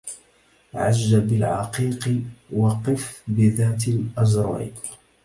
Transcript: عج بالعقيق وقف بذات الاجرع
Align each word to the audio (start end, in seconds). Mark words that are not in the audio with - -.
عج 0.73 1.15
بالعقيق 1.15 2.21
وقف 2.53 3.23
بذات 3.27 3.87
الاجرع 3.87 4.67